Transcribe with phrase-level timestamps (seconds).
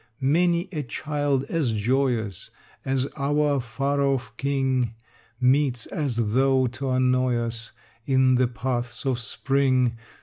[0.19, 2.49] Many a child as joyous
[2.83, 4.95] As our far off king
[5.39, 7.71] Meets as though to annoy us
[8.07, 9.99] In the paths of spring.